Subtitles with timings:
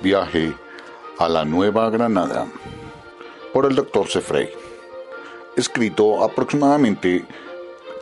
[0.00, 0.54] Viaje
[1.18, 2.46] a la Nueva Granada
[3.52, 4.06] por el Dr.
[4.06, 4.48] Sefrey,
[5.56, 7.24] escrito aproximadamente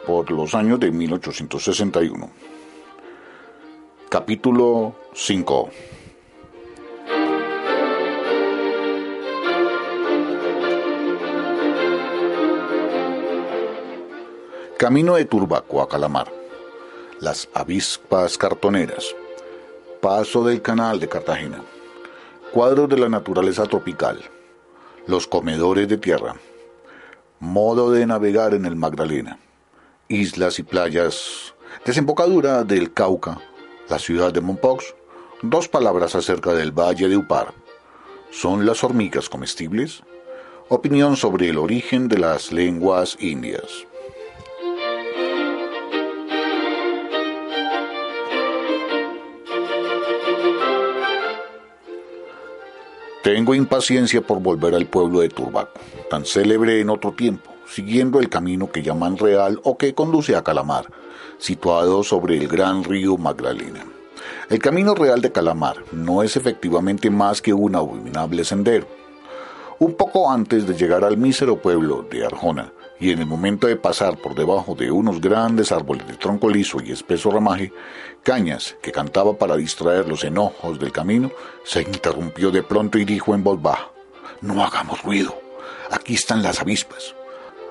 [0.06, 2.30] por los años de 1861.
[4.10, 5.70] Capítulo 5
[14.76, 16.30] Camino de Turbaco a Calamar.
[17.20, 19.16] Las avispas cartoneras.
[20.02, 21.62] Paso del canal de Cartagena.
[22.56, 24.18] Cuadros de la naturaleza tropical.
[25.06, 26.36] Los comedores de tierra.
[27.38, 29.38] Modo de navegar en el Magdalena.
[30.08, 31.54] Islas y playas.
[31.84, 33.38] Desembocadura del Cauca.
[33.90, 34.94] La ciudad de Mompox.
[35.42, 37.52] Dos palabras acerca del Valle de Upar.
[38.30, 40.02] ¿Son las hormigas comestibles?
[40.70, 43.86] Opinión sobre el origen de las lenguas indias.
[53.26, 58.28] Tengo impaciencia por volver al pueblo de Turbaco, tan célebre en otro tiempo, siguiendo el
[58.28, 60.86] camino que llaman Real o que conduce a Calamar,
[61.36, 63.84] situado sobre el gran río Magdalena.
[64.48, 68.86] El camino real de Calamar no es efectivamente más que un abominable sendero.
[69.80, 73.76] Un poco antes de llegar al mísero pueblo de Arjona, y en el momento de
[73.76, 77.72] pasar por debajo de unos grandes árboles de tronco liso y espeso ramaje,
[78.22, 81.30] Cañas, que cantaba para distraer los enojos del camino,
[81.64, 83.90] se interrumpió de pronto y dijo en voz baja,
[84.40, 85.38] No hagamos ruido,
[85.90, 87.14] aquí están las avispas.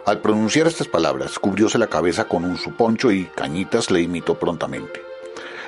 [0.06, 5.15] Al pronunciar estas palabras, cubrióse la cabeza con un suponcho y Cañitas le imitó prontamente.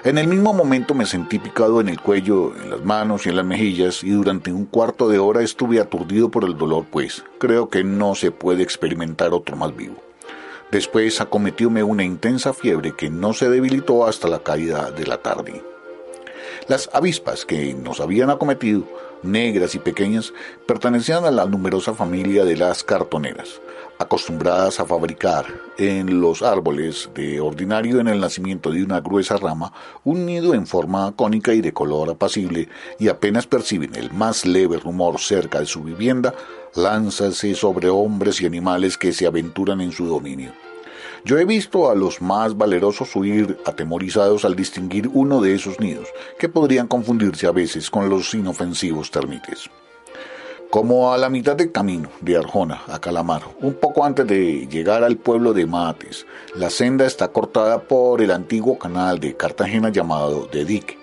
[0.03, 3.35] En el mismo momento me sentí picado en el cuello, en las manos y en
[3.35, 7.69] las mejillas y durante un cuarto de hora estuve aturdido por el dolor, pues creo
[7.69, 9.95] que no se puede experimentar otro más vivo.
[10.71, 15.63] Después acometióme una intensa fiebre que no se debilitó hasta la caída de la tarde.
[16.67, 18.83] Las avispas que nos habían acometido,
[19.23, 20.31] negras y pequeñas,
[20.67, 23.61] pertenecían a la numerosa familia de las cartoneras
[23.99, 25.45] acostumbradas a fabricar
[25.77, 30.67] en los árboles de ordinario en el nacimiento de una gruesa rama un nido en
[30.67, 32.69] forma cónica y de color apacible
[32.99, 36.33] y apenas perciben el más leve rumor cerca de su vivienda,
[36.75, 40.51] lánzase sobre hombres y animales que se aventuran en su dominio.
[41.25, 46.07] Yo he visto a los más valerosos huir atemorizados al distinguir uno de esos nidos,
[46.39, 49.69] que podrían confundirse a veces con los inofensivos termites.
[50.69, 55.01] Como a la mitad del camino de Arjona a Calamar, un poco antes de llegar
[55.01, 60.47] al pueblo de Mates, la senda está cortada por el antiguo canal de Cartagena llamado
[60.51, 60.97] de Dique.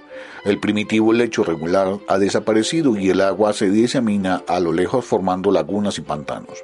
[0.45, 5.51] El primitivo lecho regular ha desaparecido y el agua se disemina a lo lejos formando
[5.51, 6.63] lagunas y pantanos.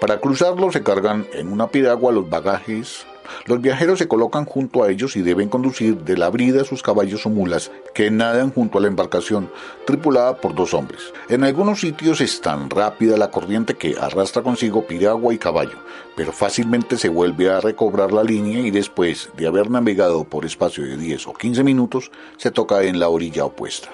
[0.00, 3.04] Para cruzarlo se cargan en una piragua los bagajes,
[3.46, 7.26] los viajeros se colocan junto a ellos y deben conducir de la brida sus caballos
[7.26, 9.50] o mulas que nadan junto a la embarcación,
[9.86, 11.12] tripulada por dos hombres.
[11.28, 15.78] En algunos sitios es tan rápida la corriente que arrastra consigo piragua y caballo,
[16.16, 20.84] pero fácilmente se vuelve a recobrar la línea y después de haber navegado por espacio
[20.84, 23.88] de 10 o 15 minutos, se toca en la orilla opuesta.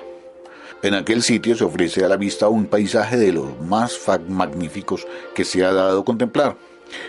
[0.84, 5.46] En aquel sitio se ofrece a la vista un paisaje de los más magníficos que
[5.46, 6.58] se ha dado a contemplar.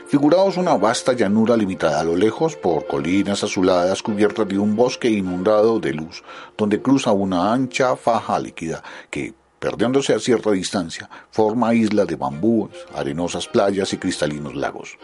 [0.08, 5.10] Figuraos una vasta llanura limitada a lo lejos por colinas azuladas cubiertas de un bosque
[5.10, 6.24] inundado de luz,
[6.58, 12.72] donde cruza una ancha faja líquida que, perdiéndose a cierta distancia, forma islas de bambúes,
[12.94, 14.98] arenosas playas y cristalinos lagos.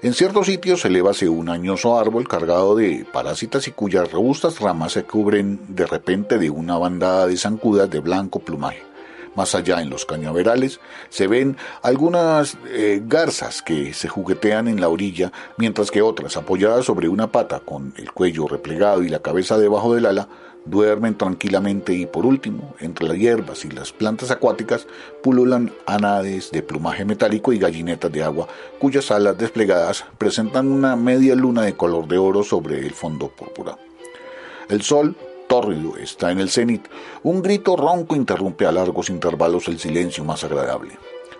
[0.00, 5.02] En ciertos sitios elévase un añoso árbol cargado de parásitas y cuyas robustas ramas se
[5.02, 8.87] cubren de repente de una bandada de zancudas de blanco plumaje.
[9.38, 14.88] Más allá, en los cañaverales, se ven algunas eh, garzas que se juguetean en la
[14.88, 19.56] orilla, mientras que otras, apoyadas sobre una pata, con el cuello replegado y la cabeza
[19.56, 20.28] debajo del ala,
[20.64, 24.88] duermen tranquilamente y por último, entre las hierbas y las plantas acuáticas,
[25.22, 28.48] pululan anades de plumaje metálico y gallinetas de agua,
[28.80, 33.78] cuyas alas desplegadas presentan una media luna de color de oro sobre el fondo púrpura.
[34.68, 35.14] El sol
[35.48, 36.86] tórrido está en el cenit,
[37.24, 40.92] un grito ronco interrumpe a largos intervalos el silencio más agradable.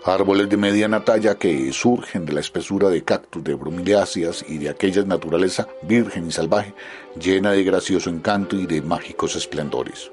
[0.05, 4.71] Árboles de mediana talla que surgen de la espesura de cactus, de bromeliáceas y de
[4.71, 6.73] aquella naturaleza virgen y salvaje,
[7.21, 10.11] llena de gracioso encanto y de mágicos esplendores.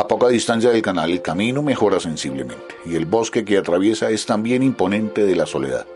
[0.00, 4.24] A poca distancia del canal el camino mejora sensiblemente y el bosque que atraviesa es
[4.24, 5.86] también imponente de la soledad.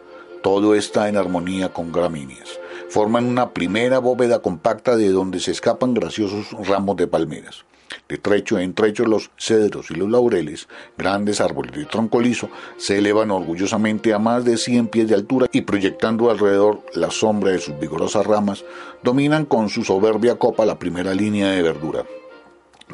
[0.42, 2.60] Todo está en armonía con gramíneas.
[2.90, 7.64] Forman una primera bóveda compacta de donde se escapan graciosos ramos de palmeras.
[8.06, 10.68] De trecho en trecho los cedros y los laureles,
[10.98, 15.46] grandes árboles de tronco liso, se elevan orgullosamente a más de 100 pies de altura
[15.50, 18.66] y proyectando alrededor la sombra de sus vigorosas ramas,
[19.02, 22.04] dominan con su soberbia copa la primera línea de verdura.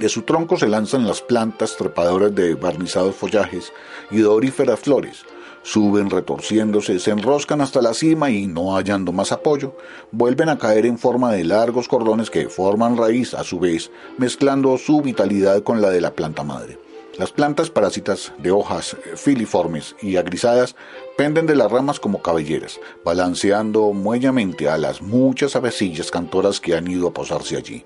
[0.00, 3.70] De su tronco se lanzan las plantas trepadoras de barnizados follajes
[4.10, 5.26] y doríferas flores,
[5.62, 9.76] Suben retorciéndose, se enroscan hasta la cima y, no hallando más apoyo,
[10.10, 14.78] vuelven a caer en forma de largos cordones que forman raíz a su vez, mezclando
[14.78, 16.78] su vitalidad con la de la planta madre.
[17.18, 20.76] Las plantas parásitas de hojas filiformes y agrisadas
[21.18, 26.88] penden de las ramas como cabelleras, balanceando muellamente a las muchas avecillas cantoras que han
[26.88, 27.84] ido a posarse allí.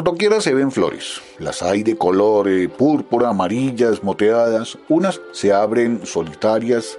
[0.00, 1.20] Por doquiera se ven flores.
[1.38, 4.78] Las hay de color púrpura, amarillas, moteadas.
[4.88, 6.96] Unas se abren solitarias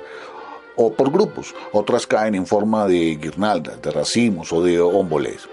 [0.75, 5.50] o por grupos, otras caen en forma de guirnaldas, de racimos o de ómboles.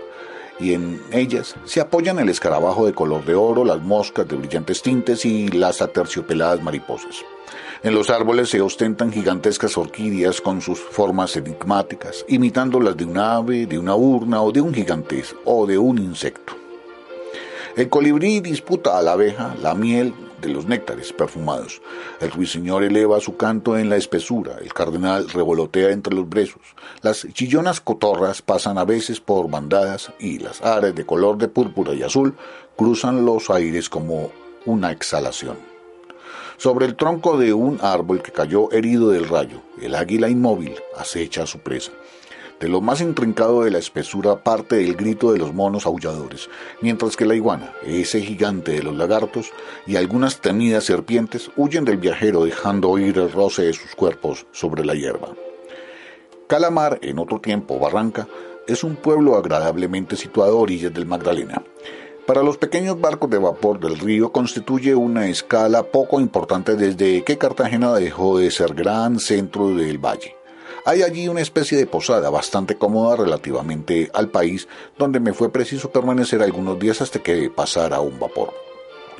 [0.61, 4.83] Y en ellas se apoyan el escarabajo de color de oro, las moscas de brillantes
[4.83, 7.25] tintes y las aterciopeladas mariposas.
[7.83, 13.17] En los árboles se ostentan gigantescas orquídeas con sus formas enigmáticas, imitando las de un
[13.17, 16.68] ave, de una urna o de un gigantes o de un insecto.
[17.79, 21.81] El colibrí disputa a la abeja la miel de los néctares perfumados.
[22.21, 26.63] El ruiseñor eleva su canto en la espesura, el cardenal revolotea entre los brezos.
[27.03, 31.95] Las chillonas cotorras pasan a veces por bandadas y las ares de color de púrpura
[31.95, 32.35] y azul
[32.75, 34.33] cruzan los aires como
[34.67, 35.57] una exhalación.
[36.57, 41.45] Sobre el tronco de un árbol que cayó herido del rayo, el águila inmóvil acecha
[41.45, 41.93] a su presa.
[42.61, 46.51] De lo más intrincado de la espesura parte el grito de los monos aulladores,
[46.81, 49.53] mientras que la iguana, ese gigante de los lagartos,
[49.87, 54.85] y algunas temidas serpientes huyen del viajero dejando oír el roce de sus cuerpos sobre
[54.85, 55.29] la hierba.
[56.49, 58.27] Calamar, en otro tiempo Barranca,
[58.67, 61.63] es un pueblo agradablemente situado a orillas del Magdalena.
[62.27, 67.39] Para los pequeños barcos de vapor del río constituye una escala poco importante desde que
[67.39, 70.38] Cartagena dejó de ser gran centro del valle.
[70.89, 75.91] Hay allí una especie de posada bastante cómoda relativamente al país, donde me fue preciso
[75.91, 78.55] permanecer algunos días hasta que pasara un vapor.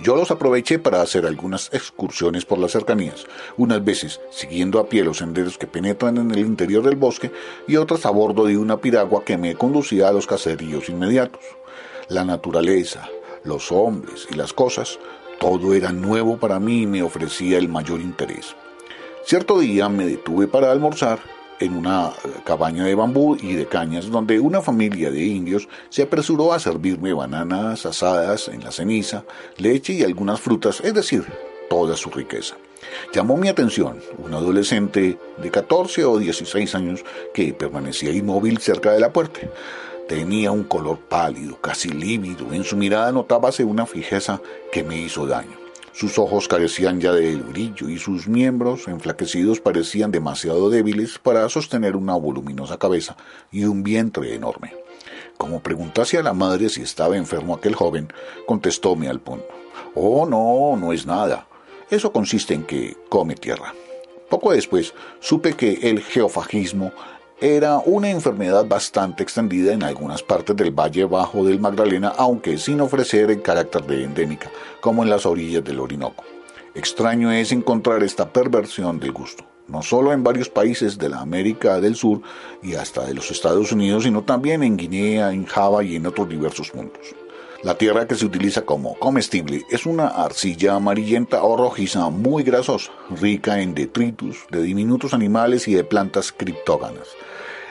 [0.03, 3.27] Yo los aproveché para hacer algunas excursiones por las cercanías,
[3.59, 7.31] unas veces siguiendo a pie los senderos que penetran en el interior del bosque
[7.67, 11.43] y otras a bordo de una piragua que me conducía a los caseríos inmediatos.
[12.09, 13.11] La naturaleza,
[13.45, 14.99] los hombres y las cosas,
[15.39, 18.57] todo era nuevo para mí y me ofrecía el mayor interés.
[19.27, 21.19] Cierto día me detuve para almorzar
[21.61, 22.13] en una
[22.45, 27.13] cabaña de bambú y de cañas donde una familia de indios se apresuró a servirme
[27.13, 29.25] bananas asadas en la ceniza,
[29.57, 31.25] leche y algunas frutas, es decir,
[31.69, 32.57] toda su riqueza.
[33.13, 39.01] Llamó mi atención un adolescente de 14 o 16 años que permanecía inmóvil cerca de
[39.01, 39.41] la puerta.
[40.09, 44.41] Tenía un color pálido, casi lívido, en su mirada notábase una fijeza
[44.73, 45.68] que me hizo daño.
[45.93, 51.97] Sus ojos carecían ya de brillo y sus miembros enflaquecidos parecían demasiado débiles para sostener
[51.97, 53.17] una voluminosa cabeza
[53.51, 54.75] y un vientre enorme.
[55.37, 58.13] Como preguntase a la madre si estaba enfermo aquel joven,
[58.47, 59.47] contestóme al punto.
[59.95, 61.47] Oh, no, no es nada.
[61.91, 63.75] Eso consiste en que come tierra.
[64.29, 66.93] Poco después supe que el geofagismo
[67.41, 72.81] era una enfermedad bastante extendida en algunas partes del Valle Bajo del Magdalena, aunque sin
[72.81, 74.51] ofrecer el carácter de endémica,
[74.81, 76.25] como en las orillas del Orinoco.
[76.75, 81.81] Extraño es encontrar esta perversión del gusto, no solo en varios países de la América
[81.81, 82.23] del Sur
[82.61, 86.29] y hasta de los Estados Unidos, sino también en Guinea, en Java y en otros
[86.29, 87.15] diversos puntos.
[87.63, 92.93] La tierra que se utiliza como comestible es una arcilla amarillenta o rojiza muy grasosa,
[93.11, 97.09] rica en detritus de diminutos animales y de plantas criptóganas.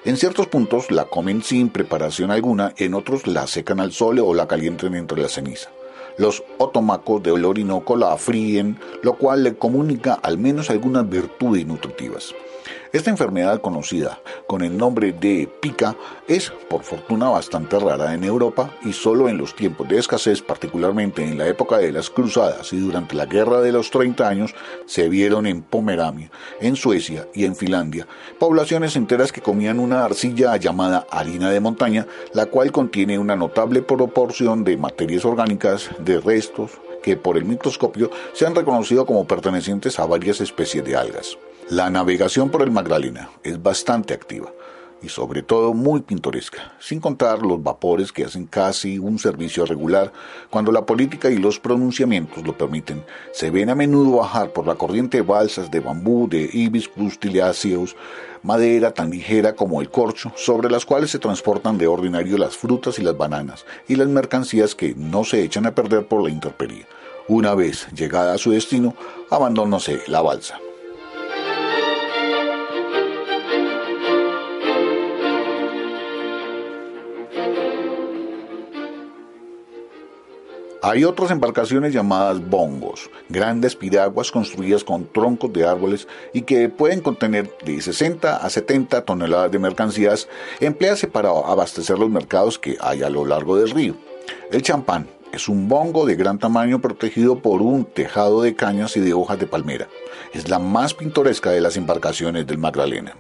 [0.07, 4.33] En ciertos puntos la comen sin preparación alguna, en otros la secan al sol o
[4.33, 5.69] la calientan entre la ceniza.
[6.17, 12.33] Los otomacos de Orinoco la fríen, lo cual le comunica al menos algunas virtudes nutritivas.
[12.97, 15.95] Esta enfermedad conocida con el nombre de pica
[16.27, 21.23] es, por fortuna, bastante rara en Europa y solo en los tiempos de escasez, particularmente
[21.23, 24.55] en la época de las cruzadas y durante la Guerra de los 30 años,
[24.87, 28.07] se vieron en Pomerania, en Suecia y en Finlandia,
[28.39, 33.83] poblaciones enteras que comían una arcilla llamada harina de montaña, la cual contiene una notable
[33.83, 36.71] proporción de materias orgánicas, de restos,
[37.03, 41.37] que por el microscopio se han reconocido como pertenecientes a varias especies de algas.
[41.69, 44.53] La navegación por el Magdalena es bastante activa.
[44.99, 50.11] y sobre todo muy pintoresca, sin contar los vapores que hacen casi un servicio regular
[50.49, 53.03] cuando la política y los pronunciamientos lo permiten.
[53.31, 57.95] Se ven a menudo bajar por la corriente balsas de bambú, de hibiscus tiliaceus,
[58.41, 62.97] madera tan ligera como el corcho, sobre las cuales se transportan de ordinario las frutas
[62.97, 66.87] y las bananas y las mercancías que no se echan a perder por la intemperie.
[67.27, 68.95] Una vez llegada a su destino,
[69.29, 70.59] abandónase la balsa.
[80.87, 87.01] Hay otras embarcaciones llamadas bongos, grandes piraguas construidas con troncos de árboles y que pueden
[87.01, 90.29] contener de 60 a 70 toneladas de mercancías,
[90.61, 93.97] emplease para abastecer los mercados que hay a lo largo del río.
[94.49, 99.01] El champán es un bongo de gran tamaño protegido por un tejado de cañas y
[99.01, 99.89] de hojas de palmera.
[100.33, 103.13] Es la más pintoresca de las embarcaciones del Magdalena.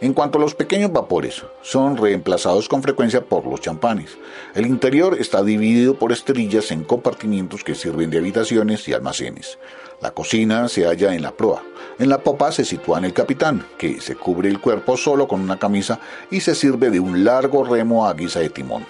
[0.00, 4.16] En cuanto a los pequeños vapores, son reemplazados con frecuencia por los champanes.
[4.54, 9.58] El interior está dividido por esterillas en compartimientos que sirven de habitaciones y almacenes.
[10.00, 11.62] La cocina se halla en la proa.
[11.98, 15.58] En la popa se sitúa el capitán, que se cubre el cuerpo solo con una
[15.58, 15.98] camisa
[16.30, 18.86] y se sirve de un largo remo a guisa de timón.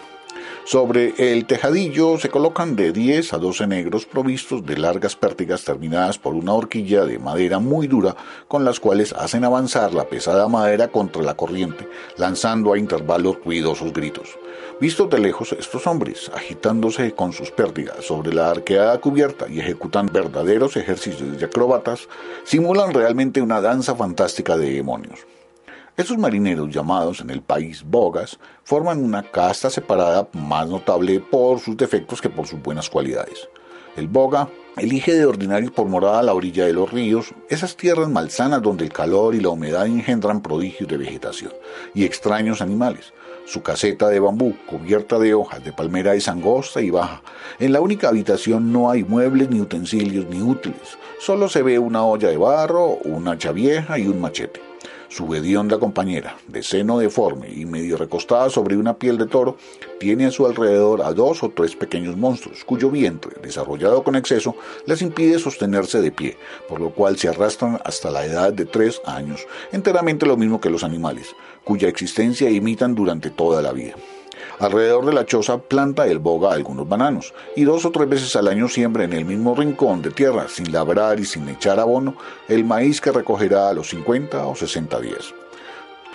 [0.71, 6.19] Sobre el tejadillo se colocan de 10 a 12 negros provistos de largas pértigas terminadas
[6.19, 8.15] por una horquilla de madera muy dura
[8.49, 13.95] con las cuales hacen avanzar la pesada madera contra la corriente, lanzando a intervalos ruidosos
[13.95, 14.39] gritos.
[14.79, 20.13] Vistos de lejos, estos hombres, agitándose con sus pértigas sobre la arqueada cubierta y ejecutando
[20.13, 22.09] verdaderos ejercicios de acróbatas,
[22.45, 25.21] simulan realmente una danza fantástica de demonios.
[25.99, 31.76] Estos marineros llamados en el país bogas forman una casta separada más notable por sus
[31.76, 33.49] defectos que por sus buenas cualidades.
[33.97, 38.62] El boga elige de ordinario por morada la orilla de los ríos, esas tierras malsanas
[38.62, 41.52] donde el calor y la humedad engendran prodigios de vegetación
[41.97, 43.12] y extraños animales.
[43.45, 47.23] Su caseta de bambú, cubierta de hojas de palmera, es angosta y baja.
[47.59, 50.97] En la única habitación no hay muebles ni utensilios ni útiles.
[51.19, 54.68] Solo se ve una olla de barro, una hacha vieja y un machete.
[55.09, 59.57] Su hedionda compañera, de seno deforme y medio recostada sobre una piel de toro,
[59.99, 64.55] tiene a su alrededor a dos o tres pequeños monstruos, cuyo vientre, desarrollado con exceso,
[64.85, 66.37] les impide sostenerse de pie,
[66.69, 70.69] por lo cual se arrastran hasta la edad de tres años, enteramente lo mismo que
[70.69, 71.35] los animales,
[71.65, 73.95] cuya existencia imitan durante toda la vida.
[74.61, 78.49] Alrededor de la choza planta el boga algunos bananos y dos o tres veces al
[78.49, 82.17] año siembra en el mismo rincón de tierra, sin labrar y sin echar abono,
[82.49, 85.33] el maíz que recogerá a los 50 o 60 días.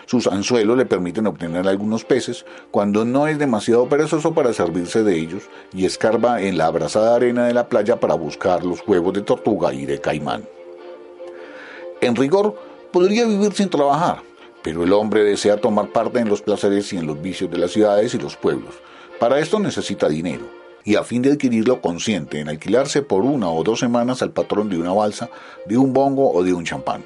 [0.05, 5.17] Sus anzuelos le permiten obtener algunos peces cuando no es demasiado perezoso para servirse de
[5.17, 9.21] ellos y escarba en la abrasada arena de la playa para buscar los huevos de
[9.21, 10.43] tortuga y de caimán.
[12.01, 12.59] En rigor,
[12.91, 14.21] podría vivir sin trabajar,
[14.63, 17.72] pero el hombre desea tomar parte en los placeres y en los vicios de las
[17.72, 18.74] ciudades y los pueblos.
[19.20, 20.46] Para esto necesita dinero,
[20.86, 24.70] y a fin de adquirirlo consiente en alquilarse por una o dos semanas al patrón
[24.70, 25.29] de una balsa,
[25.65, 27.03] de un bongo o de un champán.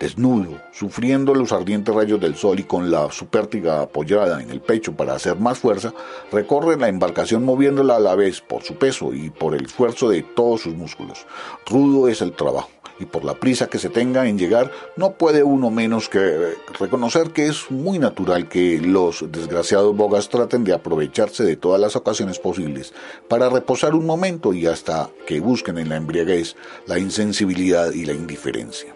[0.00, 4.60] Desnudo, sufriendo los ardientes rayos del sol y con la su pértiga apoyada en el
[4.60, 5.94] pecho para hacer más fuerza,
[6.32, 10.22] recorre la embarcación moviéndola a la vez por su peso y por el esfuerzo de
[10.22, 11.26] todos sus músculos.
[11.66, 15.42] Rudo es el trabajo y por la prisa que se tenga en llegar, no puede
[15.42, 21.44] uno menos que reconocer que es muy natural que los desgraciados bogas traten de aprovecharse
[21.44, 22.92] de todas las ocasiones posibles
[23.28, 28.12] para reposar un momento y hasta que busquen en la embriaguez la insensibilidad y la
[28.12, 28.94] indiferencia.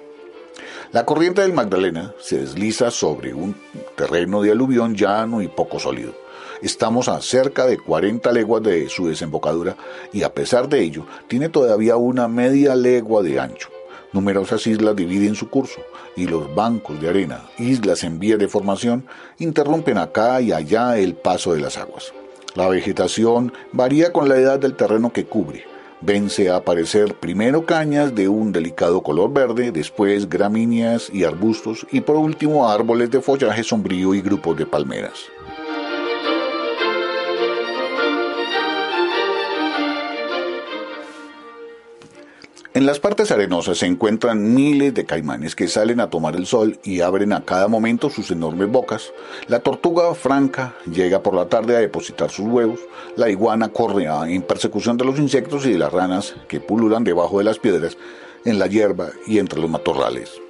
[0.93, 3.55] La corriente del Magdalena se desliza sobre un
[3.95, 6.15] terreno de aluvión llano y poco sólido.
[6.63, 9.77] Estamos a cerca de 40 leguas de su desembocadura
[10.15, 13.69] y a pesar de ello tiene todavía una media legua de ancho.
[14.13, 15.81] Numerosas islas dividen su curso
[16.17, 19.07] y los bancos de arena, islas en vía de formación,
[19.39, 22.13] interrumpen acá y allá el paso de las aguas.
[22.55, 25.65] La vegetación varía con la edad del terreno que cubre.
[26.01, 32.01] Vence a aparecer primero cañas de un delicado color verde, después gramíneas y arbustos y
[32.01, 35.25] por último árboles de follaje sombrío y grupos de palmeras.
[42.79, 46.79] En las partes arenosas se encuentran miles de caimanes que salen a tomar el sol
[46.85, 49.13] y abren a cada momento sus enormes bocas.
[49.49, 52.79] La tortuga franca llega por la tarde a depositar sus huevos.
[53.17, 57.39] La iguana corre en persecución de los insectos y de las ranas que pululan debajo
[57.39, 57.99] de las piedras,
[58.45, 60.41] en la hierba y entre los matorrales.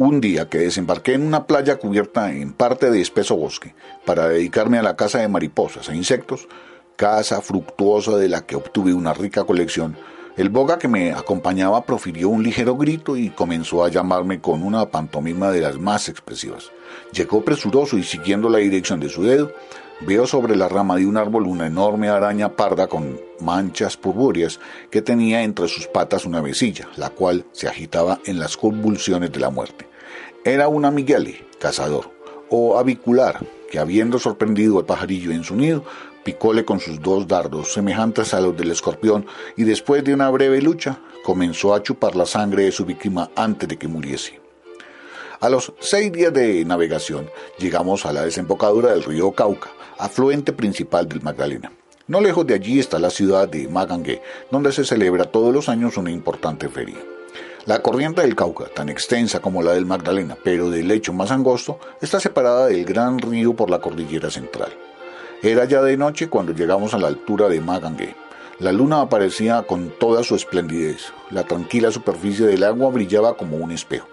[0.00, 3.74] Un día que desembarqué en una playa cubierta en parte de espeso bosque
[4.06, 6.48] para dedicarme a la caza de mariposas e insectos,
[6.96, 9.98] caza fructuosa de la que obtuve una rica colección,
[10.38, 14.86] El boga que me acompañaba profirió un ligero grito y comenzó a llamarme con una
[14.86, 16.70] pantomima de las más expresivas.
[17.12, 19.52] Llegó presuroso y siguiendo la dirección de su dedo,
[20.00, 25.02] veo sobre la rama de un árbol una enorme araña parda con manchas purpúreas que
[25.02, 29.50] tenía entre sus patas una vecilla, la cual se agitaba en las convulsiones de la
[29.50, 29.89] muerte.
[30.44, 32.10] Era un amigueli, cazador,
[32.48, 35.84] o avicular, que habiendo sorprendido al pajarillo en su nido,
[36.24, 39.26] picóle con sus dos dardos semejantes a los del escorpión
[39.58, 43.68] y después de una breve lucha comenzó a chupar la sangre de su víctima antes
[43.68, 44.40] de que muriese.
[45.40, 47.28] A los seis días de navegación
[47.58, 49.68] llegamos a la desembocadura del río Cauca,
[49.98, 51.70] afluente principal del Magdalena.
[52.06, 55.98] No lejos de allí está la ciudad de Magangué, donde se celebra todos los años
[55.98, 56.96] una importante feria.
[57.66, 61.78] La corriente del Cauca, tan extensa como la del Magdalena, pero de lecho más angosto,
[62.00, 64.72] está separada del gran río por la cordillera central.
[65.42, 68.16] Era ya de noche cuando llegamos a la altura de Magangué.
[68.60, 71.12] La luna aparecía con toda su esplendidez.
[71.30, 74.08] La tranquila superficie del agua brillaba como un espejo.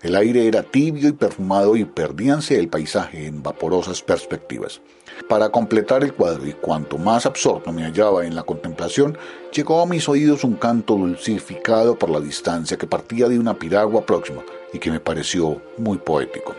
[0.00, 4.80] El aire era tibio y perfumado y perdíanse el paisaje en vaporosas perspectivas.
[5.28, 9.16] Para completar el cuadro y cuanto más absorto me hallaba en la contemplación,
[9.52, 14.04] llegó a mis oídos un canto dulcificado por la distancia que partía de una piragua
[14.04, 14.42] próxima
[14.72, 16.54] y que me pareció muy poético.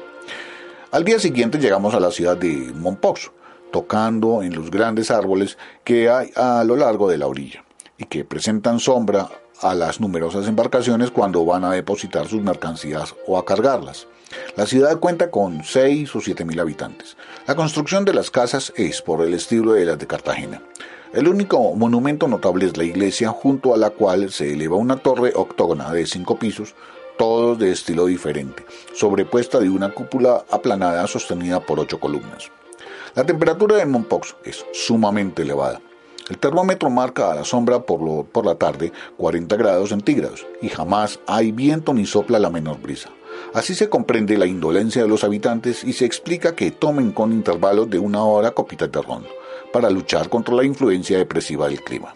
[0.92, 3.32] Al día siguiente llegamos a la ciudad de Monpox,
[3.72, 7.64] tocando en los grandes árboles que hay a lo largo de la orilla
[7.98, 9.30] y que presentan sombra
[9.64, 14.08] a las numerosas embarcaciones cuando van a depositar sus mercancías o a cargarlas.
[14.56, 17.18] La ciudad cuenta con 6 o 7 mil habitantes.
[17.48, 20.62] La construcción de las casas es por el estilo de las de Cartagena.
[21.14, 25.32] El único monumento notable es la iglesia, junto a la cual se eleva una torre
[25.36, 26.74] octógona de cinco pisos,
[27.18, 28.66] todos de estilo diferente,
[28.96, 32.52] sobrepuesta de una cúpula aplanada sostenida por ocho columnas.
[33.14, 35.80] La temperatura de Monpox es sumamente elevada.
[36.34, 41.20] El termómetro marca a la sombra por, por la tarde 40 grados centígrados y jamás
[41.28, 43.12] hay viento ni sopla la menor brisa.
[43.54, 47.88] Así se comprende la indolencia de los habitantes y se explica que tomen con intervalos
[47.88, 49.28] de una hora copitas de ron
[49.72, 52.16] para luchar contra la influencia depresiva del clima.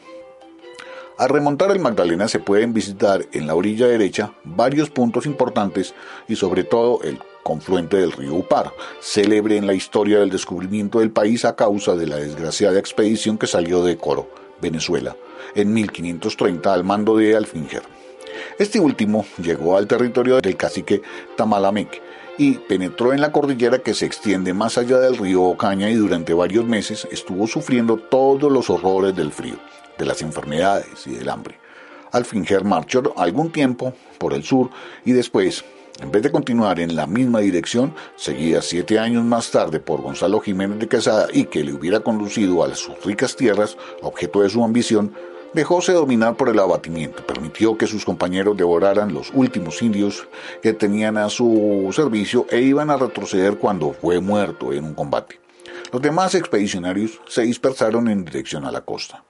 [1.19, 5.93] Al remontar el Magdalena se pueden visitar en la orilla derecha varios puntos importantes
[6.27, 11.11] y sobre todo el confluente del río Upar, célebre en la historia del descubrimiento del
[11.11, 14.29] país a causa de la desgraciada expedición que salió de Coro,
[14.61, 15.15] Venezuela,
[15.55, 17.83] en 1530 al mando de Alfinger.
[18.59, 21.01] Este último llegó al territorio del cacique
[21.37, 22.01] Tamalamec
[22.37, 26.33] y penetró en la cordillera que se extiende más allá del río Ocaña y durante
[26.33, 29.55] varios meses estuvo sufriendo todos los horrores del frío,
[29.97, 31.57] de las enfermedades y del hambre.
[32.11, 34.69] Alfinger marchó algún tiempo por el sur
[35.05, 35.63] y después,
[36.01, 40.39] en vez de continuar en la misma dirección, seguida siete años más tarde por Gonzalo
[40.39, 44.63] Jiménez de Quesada y que le hubiera conducido a sus ricas tierras, objeto de su
[44.63, 45.13] ambición,
[45.53, 50.27] dejóse dominar por el abatimiento, permitió que sus compañeros devoraran los últimos indios
[50.61, 55.39] que tenían a su servicio e iban a retroceder cuando fue muerto en un combate.
[55.91, 59.23] Los demás expedicionarios se dispersaron en dirección a la costa.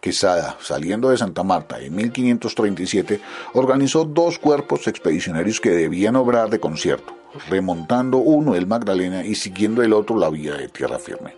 [0.00, 3.20] Quesada, saliendo de Santa Marta en 1537,
[3.54, 7.14] organizó dos cuerpos expedicionarios que debían obrar de concierto,
[7.48, 11.34] remontando uno el Magdalena y siguiendo el otro la vía de tierra firme.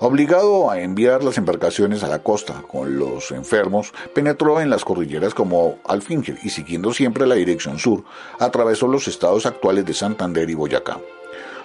[0.00, 5.34] Obligado a enviar las embarcaciones a la costa con los enfermos, penetró en las cordilleras
[5.34, 8.02] como Alfinger y siguiendo siempre la dirección sur,
[8.40, 10.98] atravesó los estados actuales de Santander y Boyacá.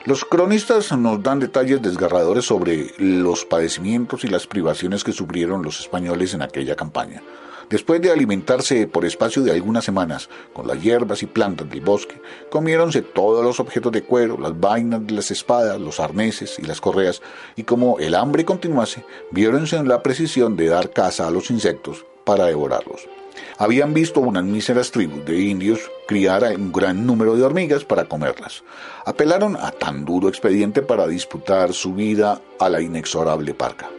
[0.06, 5.82] Los cronistas nos dan detalles desgarradores sobre los padecimientos y las privaciones que sufrieron los
[5.82, 7.22] españoles en aquella campaña.
[7.70, 12.20] Después de alimentarse por espacio de algunas semanas con las hierbas y plantas del bosque,
[12.50, 16.80] comiéronse todos los objetos de cuero, las vainas de las espadas, los arneses y las
[16.80, 17.22] correas,
[17.58, 22.06] y como el hambre continuase, viéronse en la precisión de dar caza a los insectos
[22.24, 23.02] para devorarlos.
[23.58, 28.64] Habían visto unas míseras tribus de indios criar un gran número de hormigas para comerlas.
[29.06, 33.90] Apelaron a tan duro expediente para disputar su vida a la inexorable parca.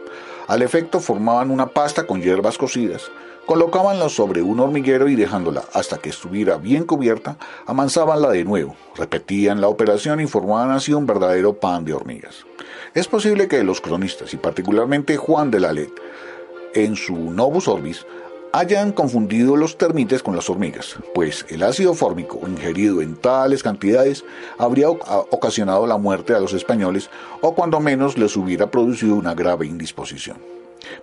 [0.47, 3.09] Al efecto formaban una pasta con hierbas cocidas,
[3.45, 9.61] colocábanla sobre un hormiguero y dejándola hasta que estuviera bien cubierta, amansábanla de nuevo, repetían
[9.61, 12.45] la operación y formaban así un verdadero pan de hormigas.
[12.93, 15.89] Es posible que los cronistas, y particularmente Juan de la Led,
[16.73, 18.05] en su Novus Orbis,
[18.53, 24.25] hayan confundido los termites con las hormigas, pues el ácido fórmico ingerido en tales cantidades
[24.57, 27.09] habría ocasionado la muerte a los españoles
[27.41, 30.37] o cuando menos les hubiera producido una grave indisposición.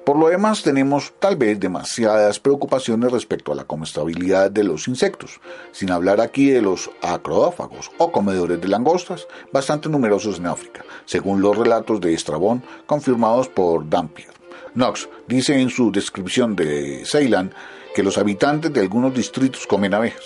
[0.04, 5.40] Por lo demás, tenemos tal vez demasiadas preocupaciones respecto a la comestabilidad de los insectos,
[5.72, 11.40] sin hablar aquí de los acrodófagos o comedores de langostas, bastante numerosos en África, según
[11.40, 14.37] los relatos de Estrabón confirmados por Dampier.
[14.78, 17.52] Knox dice en su descripción de Ceylan
[17.96, 20.22] que los habitantes de algunos distritos comen abejas.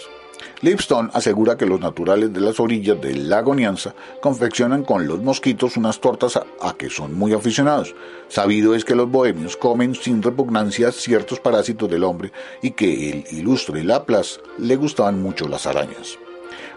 [0.60, 5.78] Lipstone asegura que los naturales de las orillas del lago Nianza confeccionan con los mosquitos
[5.78, 7.94] unas tortas a, que son muy aficionados.
[8.28, 13.24] Sabido es que los bohemios comen sin repugnancia ciertos parásitos del hombre y que el
[13.30, 16.18] ilustre Laplace le gustaban mucho las arañas.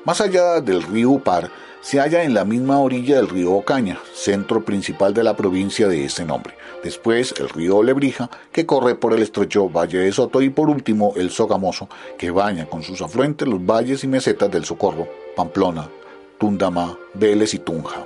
[0.06, 1.52] Más allá del río Upar,
[1.86, 6.04] se halla en la misma orilla del río Ocaña, centro principal de la provincia de
[6.04, 6.56] este nombre.
[6.84, 11.14] Después el río Lebrija, que corre por el estrecho Valle de Soto, y por último
[11.16, 15.88] el Sogamoso, que baña con sus afluentes los valles y mesetas del Socorro, Pamplona,
[16.40, 18.04] Tundama, Vélez y Tunja.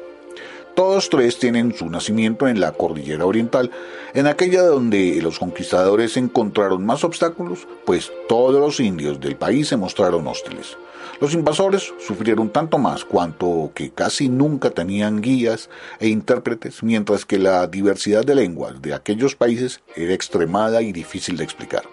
[0.76, 3.72] Todos tres tienen su nacimiento en la cordillera oriental,
[4.14, 9.78] en aquella donde los conquistadores encontraron más obstáculos, pues todos los indios del país se
[9.78, 10.76] mostraron hostiles.
[11.22, 17.38] Los invasores sufrieron tanto más cuanto que casi nunca tenían guías e intérpretes, mientras que
[17.38, 21.84] la diversidad de lenguas de aquellos países era extremada y difícil de explicar.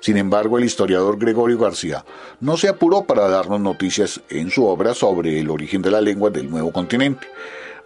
[0.00, 2.04] Sin embargo, el historiador Gregorio García
[2.40, 6.28] no se apuró para darnos noticias en su obra sobre el origen de la lengua
[6.28, 7.26] del nuevo continente.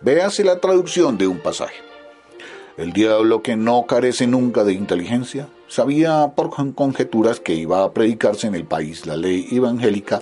[0.00, 1.76] Véase la traducción de un pasaje.
[2.76, 8.48] El diablo que no carece nunca de inteligencia sabía por conjeturas que iba a predicarse
[8.48, 10.20] en el país la ley evangélica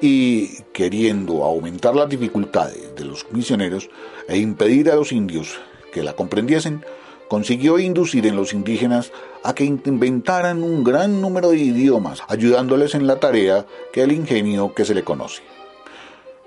[0.00, 3.88] y queriendo aumentar las dificultades de los misioneros
[4.28, 5.58] e impedir a los indios
[5.92, 6.84] que la comprendiesen,
[7.28, 13.06] consiguió inducir en los indígenas a que inventaran un gran número de idiomas, ayudándoles en
[13.06, 15.42] la tarea que el ingenio que se le conoce.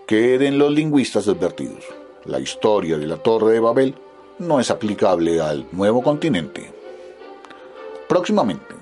[0.06, 1.84] Queden los lingüistas advertidos.
[2.26, 3.96] La historia de la Torre de Babel
[4.40, 6.72] no es aplicable al nuevo continente.
[8.08, 8.76] Próximamente,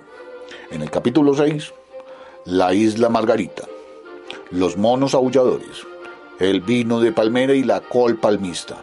[0.71, 1.73] en el capítulo 6,
[2.45, 3.67] la isla Margarita
[4.51, 5.85] los monos aulladores,
[6.39, 8.77] el vino de palmera y la col palmista,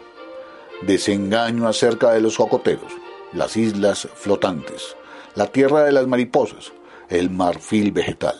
[0.81, 2.91] desengaño acerca de los cocoteros,
[3.33, 4.95] las islas flotantes,
[5.35, 6.71] la tierra de las mariposas,
[7.09, 8.35] el marfil vegetal,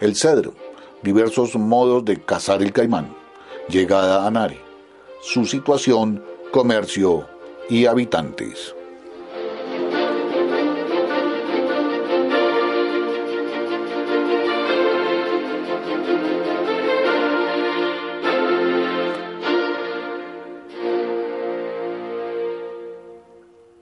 [0.00, 0.54] el cedro,
[1.02, 3.14] diversos modos de cazar el caimán,
[3.68, 4.60] llegada a Nare,
[5.20, 7.26] su situación, comercio
[7.68, 8.74] y habitantes.